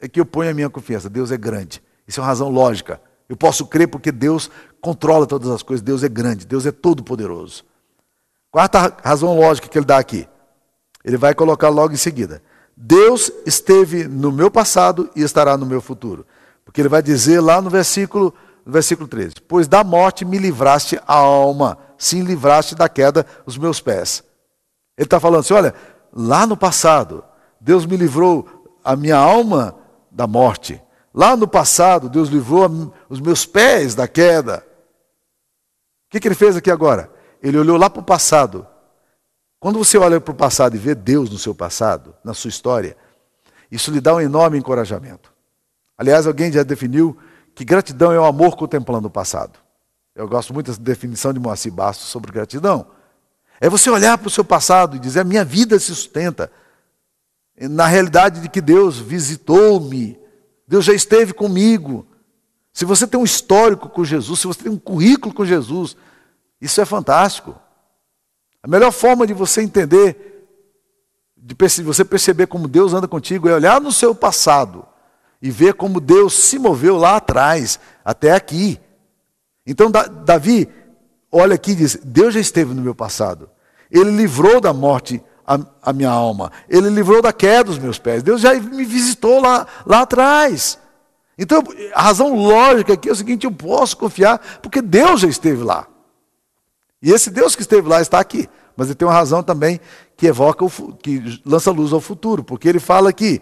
[0.00, 1.08] é que eu ponho a minha confiança.
[1.08, 1.80] Deus é grande.
[2.06, 3.00] Isso é uma razão lógica.
[3.28, 4.50] Eu posso crer porque Deus
[4.80, 5.82] controla todas as coisas.
[5.82, 7.64] Deus é grande, Deus é todo-poderoso.
[8.50, 10.28] Quarta razão lógica que ele dá aqui.
[11.04, 12.42] Ele vai colocar logo em seguida.
[12.76, 16.26] Deus esteve no meu passado e estará no meu futuro.
[16.64, 18.34] Porque ele vai dizer lá no versículo,
[18.66, 23.56] no versículo 13: Pois da morte me livraste a alma, sim livraste da queda os
[23.56, 24.24] meus pés.
[24.96, 25.74] Ele está falando assim: olha,
[26.12, 27.24] lá no passado,
[27.60, 28.46] Deus me livrou
[28.84, 29.76] a minha alma
[30.10, 30.80] da morte.
[31.12, 34.64] Lá no passado, Deus livrou os meus pés da queda.
[36.06, 37.10] O que, que ele fez aqui agora?
[37.42, 38.66] Ele olhou lá para o passado.
[39.60, 42.96] Quando você olha para o passado e vê Deus no seu passado, na sua história,
[43.70, 45.32] isso lhe dá um enorme encorajamento.
[45.96, 47.16] Aliás, alguém já definiu
[47.54, 49.58] que gratidão é o amor contemplando o passado.
[50.14, 52.86] Eu gosto muito dessa definição de Moacir Bastos sobre gratidão.
[53.64, 56.52] É você olhar para o seu passado e dizer: a minha vida se sustenta
[57.58, 60.18] na realidade de que Deus visitou-me,
[60.68, 62.06] Deus já esteve comigo.
[62.74, 65.96] Se você tem um histórico com Jesus, se você tem um currículo com Jesus,
[66.60, 67.58] isso é fantástico.
[68.62, 70.46] A melhor forma de você entender,
[71.34, 74.86] de você perceber como Deus anda contigo, é olhar no seu passado
[75.40, 78.78] e ver como Deus se moveu lá atrás, até aqui.
[79.66, 80.68] Então, Davi,
[81.32, 83.53] olha aqui e diz: Deus já esteve no meu passado.
[83.94, 86.50] Ele livrou da morte a, a, minha alma.
[86.68, 88.24] Ele livrou da queda dos meus pés.
[88.24, 90.76] Deus já me visitou lá, lá atrás.
[91.38, 91.62] Então,
[91.94, 95.86] a razão lógica aqui é o seguinte: eu posso confiar, porque Deus já esteve lá.
[97.00, 98.48] E esse Deus que esteve lá está aqui.
[98.76, 99.78] Mas ele tem uma razão também
[100.16, 103.40] que evoca, o, que lança luz ao futuro, porque ele fala aqui,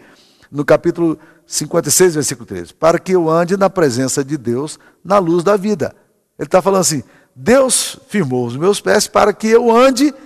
[0.50, 5.42] no capítulo 56, versículo 13: Para que eu ande na presença de Deus, na luz
[5.42, 5.96] da vida.
[6.38, 7.02] Ele está falando assim:
[7.34, 10.20] Deus firmou os meus pés para que eu ande na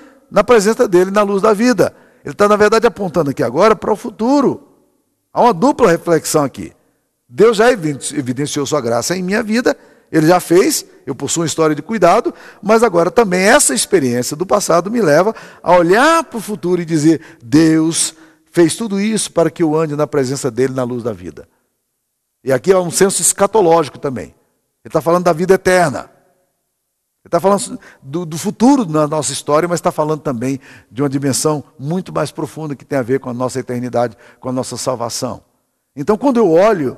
[0.44, 1.94] presença dele, na luz da vida.
[2.24, 4.66] Ele está, na verdade, apontando aqui agora para o futuro.
[5.32, 6.72] Há uma dupla reflexão aqui.
[7.28, 9.76] Deus já evidenciou sua graça em minha vida
[10.10, 14.46] ele já fez, eu possuo uma história de cuidado, mas agora também essa experiência do
[14.46, 18.14] passado me leva a olhar para o futuro e dizer: Deus
[18.50, 21.48] fez tudo isso para que eu ande na presença dele na luz da vida.
[22.44, 24.26] E aqui há um senso escatológico também.
[24.26, 24.34] Ele
[24.88, 26.10] está falando da vida eterna.
[27.26, 31.64] Está falando do, do, futuro na nossa história, mas está falando também de uma dimensão
[31.76, 35.42] muito mais profunda que tem a ver com a nossa eternidade, com a nossa salvação.
[35.96, 36.96] Então, quando eu olho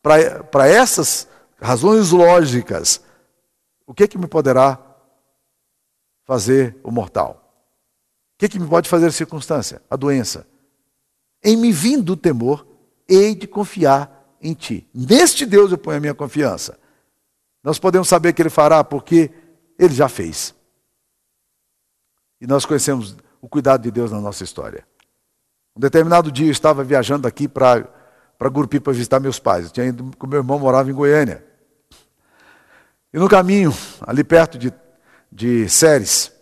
[0.00, 1.28] para essas
[1.60, 3.02] razões lógicas,
[3.86, 4.78] o que, que me poderá
[6.24, 7.42] fazer o mortal?
[8.36, 9.82] O que, que me pode fazer a circunstância?
[9.90, 10.46] A doença.
[11.42, 12.66] Em me vindo o temor,
[13.06, 14.88] hei de confiar em ti.
[14.94, 16.78] Neste Deus eu ponho a minha confiança.
[17.64, 19.30] Nós podemos saber que Ele fará porque
[19.78, 20.54] Ele já fez.
[22.38, 24.86] E nós conhecemos o cuidado de Deus na nossa história.
[25.74, 27.88] Um determinado dia eu estava viajando aqui para
[28.38, 29.64] Gurupi para visitar meus pais.
[29.64, 31.42] Eu tinha ido com meu irmão, morava em Goiânia.
[33.12, 33.72] E no caminho,
[34.02, 34.72] ali perto de,
[35.32, 36.32] de Séries,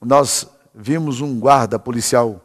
[0.00, 2.40] nós vimos um guarda policial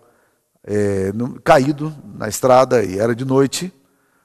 [0.64, 3.74] é, no, caído na estrada e era de noite,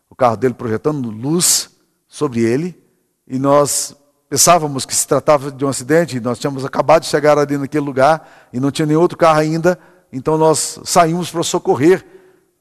[0.09, 1.71] o carro dele projetando luz
[2.07, 2.84] sobre ele,
[3.27, 3.97] e nós
[4.29, 8.49] pensávamos que se tratava de um acidente, nós tínhamos acabado de chegar ali naquele lugar
[8.53, 9.79] e não tinha nenhum outro carro ainda,
[10.13, 12.05] então nós saímos para socorrer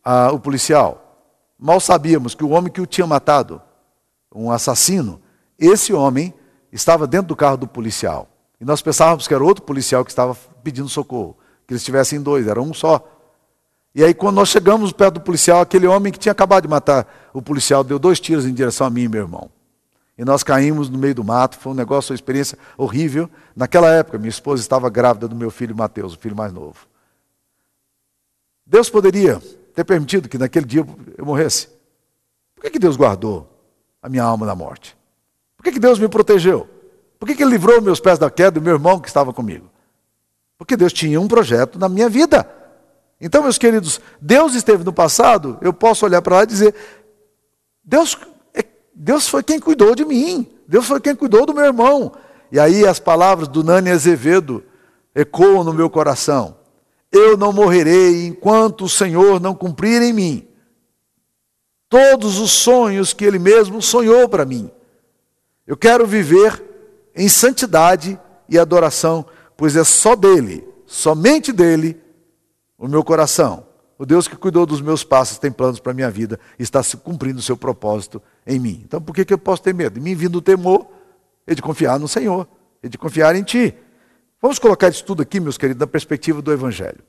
[0.04, 1.00] a, o policial.
[1.58, 3.62] Mal sabíamos que o homem que o tinha matado,
[4.34, 5.22] um assassino,
[5.58, 6.34] esse homem
[6.72, 8.28] estava dentro do carro do policial.
[8.60, 12.48] E nós pensávamos que era outro policial que estava pedindo socorro, que eles estivessem dois,
[12.48, 13.08] era um só.
[13.96, 17.08] E aí, quando nós chegamos perto do policial, aquele homem que tinha acabado de matar
[17.34, 19.50] o policial deu dois tiros em direção a mim e meu irmão.
[20.18, 23.30] E nós caímos no meio do mato, foi um negócio, uma experiência horrível.
[23.56, 26.88] Naquela época, minha esposa estava grávida do meu filho Mateus, o filho mais novo.
[28.66, 29.42] Deus poderia
[29.74, 30.86] ter permitido que naquele dia
[31.18, 31.68] eu morresse.
[32.56, 33.50] Por que, que Deus guardou
[34.02, 34.96] a minha alma da morte?
[35.58, 36.70] Por que, que Deus me protegeu?
[37.20, 39.70] Por que, que Ele livrou meus pés da queda e meu irmão que estava comigo?
[40.58, 42.48] Porque Deus tinha um projeto na minha vida.
[43.20, 46.76] Então, meus queridos, Deus esteve no passado, eu posso olhar para lá e dizer:
[47.84, 48.18] Deus,
[48.96, 52.14] Deus foi quem cuidou de mim, Deus foi quem cuidou do meu irmão.
[52.52, 54.64] E aí as palavras do Nani Azevedo
[55.16, 56.58] ecoam no meu coração.
[57.12, 60.48] Eu não morrerei enquanto o Senhor não cumprir em mim
[61.94, 64.72] todos os sonhos que Ele mesmo sonhou para mim.
[65.68, 66.60] Eu quero viver
[67.16, 69.24] em santidade e adoração,
[69.56, 72.02] pois é só dele, somente dele,
[72.80, 73.64] o meu coração.
[73.98, 77.40] O Deus que cuidou dos meus passos tem planos para a minha vida, está cumprindo
[77.40, 78.82] o seu propósito em mim.
[78.86, 79.96] Então por que, que eu posso ter medo?
[79.96, 80.88] De mim vindo o temor
[81.48, 82.48] e de confiar no Senhor,
[82.82, 83.76] e de confiar em Ti.
[84.42, 87.04] Vamos colocar isso tudo aqui, meus queridos, na perspectiva do Evangelho.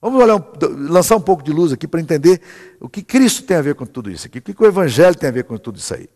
[0.00, 0.42] Vamos olhar,
[0.90, 2.40] lançar um pouco de luz aqui para entender
[2.78, 5.28] o que Cristo tem a ver com tudo isso aqui, o que o Evangelho tem
[5.28, 6.08] a ver com tudo isso aí.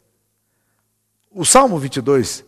[1.31, 2.45] O Salmo 22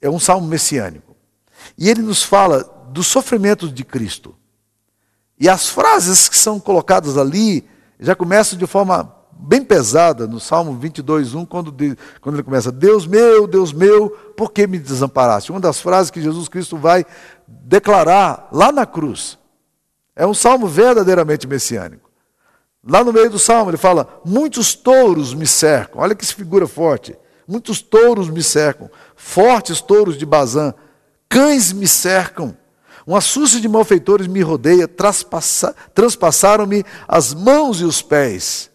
[0.00, 1.16] é um salmo messiânico.
[1.78, 4.34] E ele nos fala dos sofrimentos de Cristo.
[5.42, 10.78] E as frases que são colocadas ali já começam de forma bem pesada no Salmo
[10.78, 11.74] 22, 1, quando,
[12.20, 15.50] quando ele começa: Deus meu, Deus meu, por que me desamparaste?
[15.50, 17.04] Uma das frases que Jesus Cristo vai
[17.48, 19.36] declarar lá na cruz.
[20.14, 22.08] É um salmo verdadeiramente messiânico.
[22.86, 26.02] Lá no meio do salmo ele fala: Muitos touros me cercam.
[26.02, 27.16] Olha que figura forte.
[27.48, 30.72] Muitos touros me cercam, fortes touros de Bazã,
[31.28, 32.56] cães me cercam.
[33.06, 34.88] Um assusto de malfeitores me rodeia,
[35.94, 38.70] transpassaram-me as mãos e os pés.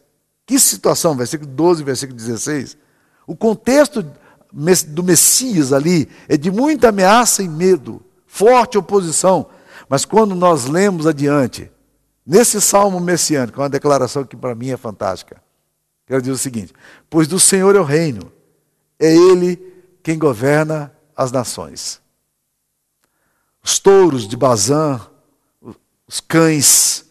[0.46, 2.78] Que situação, versículo 12, versículo 16.
[3.26, 4.06] O contexto
[4.88, 9.48] do Messias ali é de muita ameaça e medo, forte oposição.
[9.90, 11.72] Mas quando nós lemos adiante,
[12.26, 15.42] nesse salmo messiânico, uma declaração que para mim é fantástica.
[16.06, 16.74] Quero dizer o seguinte:
[17.10, 18.32] Pois do Senhor é o reino,
[19.00, 19.62] é Ele
[20.02, 22.02] quem governa as nações.
[23.68, 24.98] Os touros de Bazã,
[26.08, 27.06] os cães,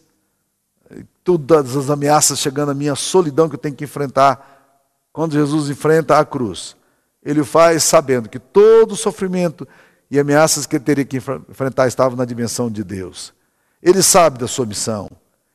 [1.23, 4.79] todas as ameaças chegando à minha solidão que eu tenho que enfrentar.
[5.13, 6.75] Quando Jesus enfrenta a cruz,
[7.21, 9.67] ele o faz sabendo que todo sofrimento
[10.09, 13.35] e ameaças que ele teria que enfrentar estavam na dimensão de Deus.
[13.79, 15.11] Ele sabe da sua missão.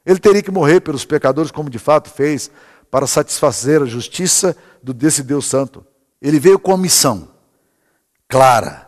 [0.07, 2.49] Ele teria que morrer pelos pecadores, como de fato fez,
[2.93, 5.85] para satisfazer a justiça desse Deus Santo.
[6.21, 7.29] Ele veio com a missão
[8.29, 8.87] clara: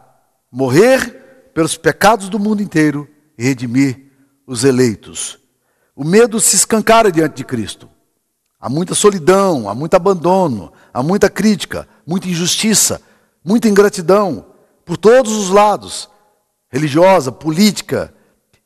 [0.53, 1.24] morrer
[1.55, 4.11] pelos pecados do mundo inteiro e redimir
[4.47, 5.39] os eleitos.
[5.97, 7.89] O medo se escancara diante de Cristo.
[8.61, 13.01] Há muita solidão, há muito abandono, há muita crítica, muita injustiça,
[13.45, 14.47] muita ingratidão
[14.85, 16.11] por todos os lados
[16.71, 18.13] religiosa, política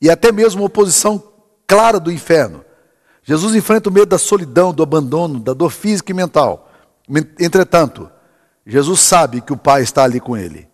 [0.01, 1.22] e até mesmo oposição
[1.66, 2.64] clara do inferno.
[3.22, 6.70] Jesus enfrenta o medo da solidão, do abandono, da dor física e mental.
[7.38, 8.11] Entretanto,
[8.64, 10.67] Jesus sabe que o Pai está ali com ele.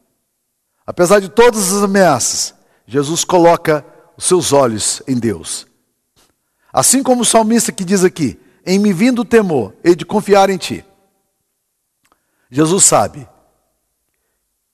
[0.86, 2.54] Apesar de todas as ameaças,
[2.86, 3.84] Jesus coloca
[4.16, 5.66] os seus olhos em Deus.
[6.72, 10.50] Assim como o salmista que diz aqui: Em me vindo o temor, e de confiar
[10.50, 10.84] em ti.
[12.50, 13.28] Jesus sabe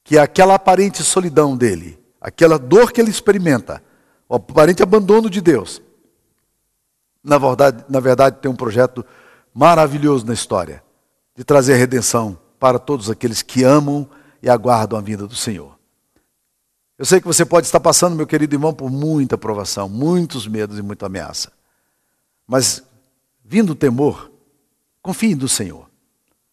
[0.03, 3.83] que aquela aparente solidão dele, aquela dor que ele experimenta,
[4.29, 5.81] o aparente abandono de Deus,
[7.23, 9.05] na verdade, na verdade tem um projeto
[9.55, 10.83] maravilhoso na história
[11.37, 14.09] de trazer redenção para todos aqueles que amam
[14.43, 15.80] e aguardam a vinda do Senhor.
[17.01, 20.79] Eu sei que você pode estar passando, meu querido irmão, por muita provação, muitos medos
[20.79, 21.51] e muita ameaça.
[22.47, 22.83] Mas,
[23.43, 24.31] vindo o temor,
[25.01, 25.89] confie no Senhor.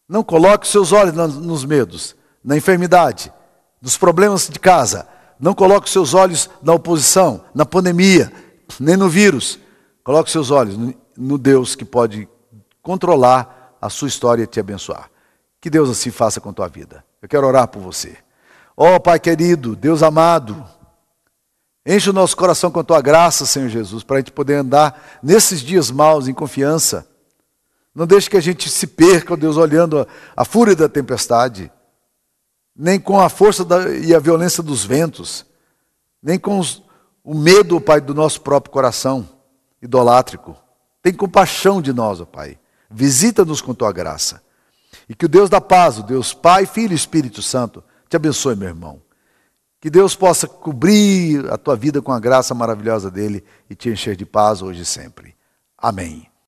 [0.08, 3.30] Não coloque seus olhos nos medos, na enfermidade,
[3.82, 5.06] nos problemas de casa.
[5.38, 8.32] Não coloque seus olhos na oposição, na pandemia,
[8.80, 9.58] nem no vírus.
[10.02, 10.78] Coloque seus olhos
[11.14, 12.26] no Deus que pode
[12.80, 15.10] controlar a sua história e te abençoar.
[15.60, 17.04] Que Deus assim faça com a tua vida.
[17.20, 18.16] Eu quero orar por você.
[18.80, 20.64] Ó oh, Pai querido, Deus amado,
[21.84, 25.18] enche o nosso coração com a tua graça, Senhor Jesus, para a gente poder andar
[25.20, 27.04] nesses dias maus em confiança.
[27.92, 30.06] Não deixe que a gente se perca, ó Deus, olhando a,
[30.36, 31.72] a fúria da tempestade,
[32.76, 35.44] nem com a força da, e a violência dos ventos,
[36.22, 36.80] nem com os,
[37.24, 39.28] o medo, Pai, do nosso próprio coração
[39.82, 40.56] idolátrico.
[41.02, 42.56] Tem compaixão de nós, ó Pai.
[42.88, 44.40] Visita-nos com tua graça.
[45.08, 48.56] E que o Deus da paz, o Deus Pai, Filho e Espírito Santo, te abençoe,
[48.56, 49.02] meu irmão.
[49.80, 54.16] Que Deus possa cobrir a tua vida com a graça maravilhosa dele e te encher
[54.16, 55.36] de paz hoje e sempre.
[55.76, 56.28] Amém.